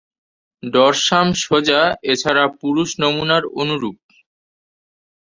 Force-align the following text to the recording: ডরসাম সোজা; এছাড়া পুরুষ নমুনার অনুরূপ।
ডরসাম 0.63 1.27
সোজা; 1.43 1.81
এছাড়া 2.11 2.43
পুরুষ 2.59 2.89
নমুনার 3.01 3.43
অনুরূপ। 3.61 3.97